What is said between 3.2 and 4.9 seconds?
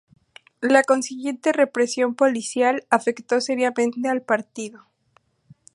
seriamente al partido.